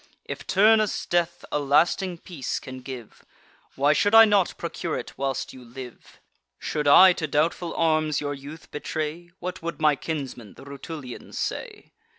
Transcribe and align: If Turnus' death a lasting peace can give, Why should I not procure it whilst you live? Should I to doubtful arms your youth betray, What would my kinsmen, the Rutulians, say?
If 0.25 0.47
Turnus' 0.47 1.05
death 1.05 1.45
a 1.51 1.59
lasting 1.59 2.17
peace 2.17 2.57
can 2.59 2.79
give, 2.79 3.23
Why 3.75 3.93
should 3.93 4.15
I 4.15 4.25
not 4.25 4.57
procure 4.57 4.97
it 4.97 5.15
whilst 5.15 5.53
you 5.53 5.63
live? 5.63 6.19
Should 6.57 6.87
I 6.87 7.13
to 7.13 7.27
doubtful 7.27 7.75
arms 7.75 8.19
your 8.19 8.33
youth 8.33 8.71
betray, 8.71 9.29
What 9.37 9.61
would 9.61 9.79
my 9.79 9.95
kinsmen, 9.95 10.55
the 10.55 10.63
Rutulians, 10.65 11.37
say? 11.37 11.91